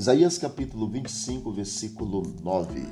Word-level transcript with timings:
Isaías 0.00 0.38
capítulo 0.38 0.88
25, 0.88 1.52
versículo 1.52 2.22
9. 2.42 2.88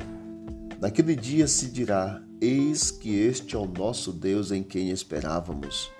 Naquele 0.79 1.17
dia 1.17 1.49
se 1.49 1.69
dirá: 1.69 2.23
Eis 2.39 2.91
que 2.91 3.09
este 3.09 3.57
é 3.57 3.59
o 3.59 3.65
nosso 3.65 4.13
Deus 4.13 4.53
em 4.53 4.63
quem 4.63 4.91
esperávamos, 4.91 5.91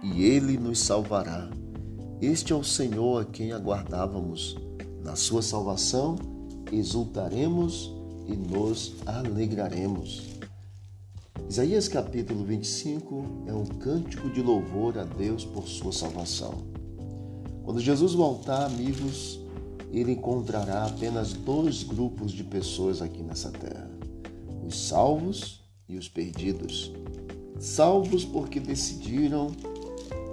e 0.00 0.22
ele 0.22 0.56
nos 0.56 0.78
salvará. 0.78 1.50
Este 2.20 2.52
é 2.52 2.54
o 2.54 2.62
Senhor 2.62 3.22
a 3.22 3.24
quem 3.24 3.50
aguardávamos. 3.50 4.56
Na 5.02 5.16
sua 5.16 5.42
salvação 5.42 6.14
exultaremos 6.70 7.92
e 8.28 8.36
nos 8.36 8.94
alegraremos. 9.04 10.28
Isaías 11.48 11.88
capítulo 11.88 12.44
25 12.44 13.46
é 13.48 13.52
um 13.52 13.66
cântico 13.66 14.30
de 14.30 14.40
louvor 14.40 14.96
a 14.96 15.02
Deus 15.02 15.44
por 15.44 15.66
sua 15.66 15.92
salvação. 15.92 16.62
Quando 17.64 17.80
Jesus 17.80 18.14
voltar, 18.14 18.66
amigos, 18.66 19.41
ele 19.92 20.12
encontrará 20.12 20.86
apenas 20.86 21.34
dois 21.34 21.82
grupos 21.82 22.32
de 22.32 22.42
pessoas 22.42 23.02
aqui 23.02 23.22
nessa 23.22 23.50
terra: 23.50 23.90
os 24.66 24.88
salvos 24.88 25.62
e 25.88 25.96
os 25.96 26.08
perdidos. 26.08 26.92
Salvos 27.60 28.24
porque 28.24 28.58
decidiram 28.58 29.52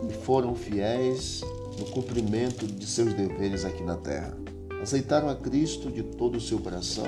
e 0.10 0.14
foram 0.14 0.56
fiéis 0.56 1.42
no 1.78 1.86
cumprimento 1.88 2.66
de 2.66 2.86
seus 2.86 3.14
deveres 3.14 3.66
aqui 3.66 3.84
na 3.84 3.98
terra. 3.98 4.36
Aceitaram 4.82 5.30
a 5.30 5.36
Cristo 5.36 5.92
de 5.92 6.02
todo 6.02 6.38
o 6.38 6.42
seu 6.42 6.58
coração, 6.60 7.06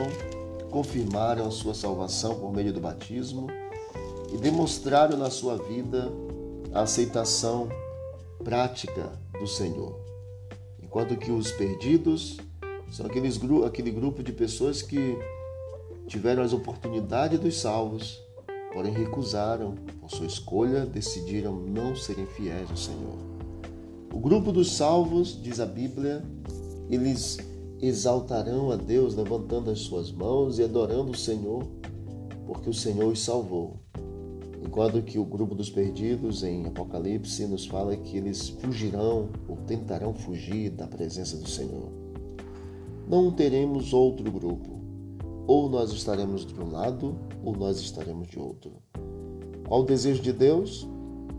confirmaram 0.69 1.47
a 1.47 1.51
sua 1.51 1.73
salvação 1.73 2.35
por 2.35 2.53
meio 2.53 2.73
do 2.73 2.81
batismo 2.81 3.47
e 4.33 4.37
demonstraram 4.37 5.17
na 5.17 5.29
sua 5.29 5.57
vida 5.57 6.11
a 6.73 6.81
aceitação 6.81 7.69
prática 8.43 9.11
do 9.39 9.47
Senhor. 9.47 10.10
Enquanto 10.91 11.15
que 11.15 11.31
os 11.31 11.49
perdidos 11.53 12.35
são 12.91 13.05
aqueles, 13.05 13.39
aquele 13.65 13.91
grupo 13.91 14.21
de 14.21 14.33
pessoas 14.33 14.81
que 14.81 15.17
tiveram 16.05 16.43
as 16.43 16.51
oportunidades 16.51 17.39
dos 17.39 17.61
salvos, 17.61 18.21
porém 18.73 18.91
recusaram, 18.91 19.73
por 20.01 20.11
sua 20.11 20.25
escolha, 20.25 20.85
decidiram 20.85 21.55
não 21.61 21.95
serem 21.95 22.25
fiéis 22.25 22.69
ao 22.69 22.75
Senhor. 22.75 23.17
O 24.13 24.19
grupo 24.19 24.51
dos 24.51 24.73
salvos, 24.73 25.41
diz 25.41 25.61
a 25.61 25.65
Bíblia, 25.65 26.25
eles 26.89 27.37
exaltarão 27.79 28.69
a 28.69 28.75
Deus 28.75 29.15
levantando 29.15 29.71
as 29.71 29.79
suas 29.79 30.11
mãos 30.11 30.59
e 30.59 30.63
adorando 30.65 31.11
o 31.11 31.17
Senhor, 31.17 31.63
porque 32.45 32.69
o 32.69 32.73
Senhor 32.73 33.13
os 33.13 33.23
salvou. 33.23 33.79
Enquanto 34.63 35.01
que 35.01 35.17
o 35.17 35.25
grupo 35.25 35.55
dos 35.55 35.69
perdidos 35.69 36.43
em 36.43 36.67
Apocalipse 36.67 37.47
nos 37.47 37.65
fala 37.65 37.97
que 37.97 38.17
eles 38.17 38.49
fugirão 38.49 39.29
ou 39.47 39.57
tentarão 39.57 40.13
fugir 40.13 40.69
da 40.69 40.87
presença 40.87 41.35
do 41.37 41.49
Senhor. 41.49 41.89
Não 43.07 43.31
teremos 43.31 43.91
outro 43.91 44.31
grupo. 44.31 44.79
Ou 45.47 45.67
nós 45.67 45.91
estaremos 45.91 46.45
de 46.45 46.53
um 46.59 46.71
lado, 46.71 47.17
ou 47.43 47.55
nós 47.55 47.79
estaremos 47.79 48.27
de 48.27 48.39
outro. 48.39 48.71
Qual 49.67 49.81
o 49.81 49.85
desejo 49.85 50.21
de 50.21 50.31
Deus? 50.31 50.87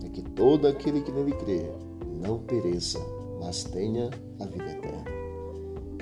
É 0.04 0.08
que 0.08 0.22
todo 0.22 0.66
aquele 0.66 1.00
que 1.00 1.12
nele 1.12 1.32
crê 1.32 1.70
não 2.20 2.40
pereça, 2.40 2.98
mas 3.40 3.62
tenha 3.62 4.10
a 4.40 4.44
vida 4.46 4.70
eterna. 4.70 5.04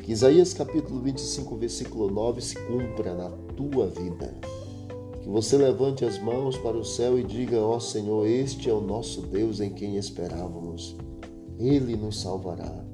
Que 0.03 0.13
Isaías 0.13 0.55
capítulo 0.55 1.01
25, 1.03 1.57
versículo 1.57 2.11
9 2.11 2.41
se 2.41 2.57
cumpra 2.57 3.15
na 3.15 3.31
tua 3.55 3.87
vida. 3.87 4.35
Que 5.21 5.29
você 5.29 5.57
levante 5.57 6.05
as 6.05 6.19
mãos 6.19 6.57
para 6.57 6.77
o 6.77 6.85
céu 6.85 7.19
e 7.19 7.23
diga: 7.23 7.61
Ó 7.61 7.77
oh 7.77 7.81
Senhor, 7.81 8.27
este 8.27 8.71
é 8.71 8.73
o 8.73 8.81
nosso 8.81 9.23
Deus 9.23 9.61
em 9.61 9.71
quem 9.71 9.97
esperávamos. 9.97 10.97
Ele 11.59 11.95
nos 11.97 12.21
salvará. 12.21 12.85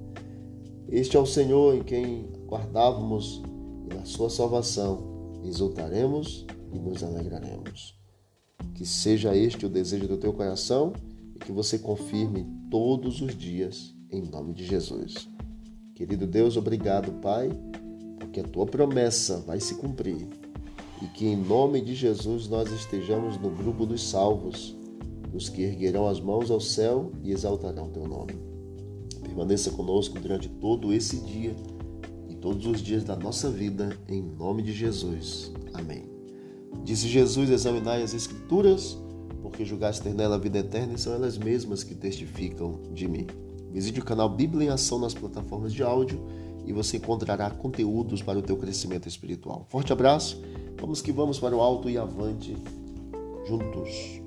Este 0.89 1.17
é 1.17 1.21
o 1.21 1.27
Senhor 1.27 1.75
em 1.75 1.83
quem 1.83 2.29
guardávamos 2.47 3.43
e 3.89 3.95
na 3.95 4.05
sua 4.05 4.29
salvação 4.29 5.17
exultaremos 5.45 6.45
e 6.73 6.79
nos 6.79 7.03
alegraremos. 7.03 7.97
Que 8.75 8.85
seja 8.85 9.37
este 9.37 9.67
o 9.67 9.69
desejo 9.69 10.09
do 10.09 10.17
teu 10.17 10.33
coração 10.33 10.93
e 11.35 11.39
que 11.39 11.53
você 11.53 11.79
confirme 11.79 12.47
todos 12.71 13.21
os 13.21 13.37
dias 13.37 13.95
em 14.11 14.23
nome 14.23 14.53
de 14.53 14.65
Jesus. 14.65 15.29
Querido 15.95 16.27
Deus, 16.27 16.57
obrigado, 16.57 17.13
Pai, 17.21 17.51
porque 18.19 18.41
a 18.41 18.45
tua 18.45 18.67
promessa 18.67 19.39
vai 19.39 19.61
se 19.61 19.77
cumprir 19.77 20.29
e 21.07 21.09
que 21.09 21.27
em 21.27 21.37
nome 21.37 21.81
de 21.81 21.95
Jesus 21.95 22.49
nós 22.49 22.71
estejamos 22.73 23.39
no 23.39 23.49
grupo 23.49 23.87
dos 23.87 24.09
salvos, 24.09 24.77
dos 25.31 25.49
que 25.49 25.63
erguerão 25.63 26.09
as 26.09 26.21
mãos 26.21 26.51
ao 26.51 26.61
céu 26.61 27.13
e 27.23 27.31
exaltarão 27.31 27.89
teu 27.91 28.09
nome. 28.09 28.35
Permaneça 29.23 29.71
conosco 29.71 30.19
durante 30.19 30.49
todo 30.49 30.93
esse 30.93 31.21
dia 31.21 31.55
e 32.29 32.35
todos 32.35 32.67
os 32.67 32.83
dias 32.83 33.05
da 33.05 33.15
nossa 33.15 33.49
vida, 33.49 33.97
em 34.09 34.21
nome 34.21 34.63
de 34.63 34.73
Jesus. 34.73 35.53
Amém. 35.73 36.05
Disse 36.83 37.07
Jesus: 37.07 37.51
Examinai 37.51 38.03
as 38.03 38.13
Escrituras, 38.13 38.99
porque 39.43 39.65
julgaste 39.65 40.03
ter 40.03 40.15
nela 40.15 40.35
a 40.35 40.39
vida 40.39 40.59
eterna 40.59 40.95
e 40.95 40.99
são 40.99 41.15
elas 41.15 41.39
mesmas 41.39 41.85
que 41.85 41.95
testificam 41.95 42.81
de 42.93 43.07
mim. 43.07 43.27
Visite 43.71 44.01
o 44.01 44.05
canal 44.05 44.29
Bíblia 44.29 44.69
em 44.69 44.71
Ação 44.71 44.99
nas 44.99 45.15
plataformas 45.15 45.73
de 45.73 45.85
áudio 45.85 46.21
e 46.67 46.73
você 46.73 46.97
encontrará 46.97 47.49
conteúdos 47.51 48.23
para 48.23 48.39
o 48.39 48.43
teu 48.43 48.57
crescimento 48.57 49.09
espiritual. 49.09 49.65
Forte 49.69 49.93
abraço 49.93 50.41
Vamos 50.79 51.01
que 51.01 51.11
vamos 51.11 51.39
para 51.39 51.57
o 51.57 51.61
alto 51.61 51.89
e 51.89 51.97
avante 51.97 52.57
juntos. 53.47 54.21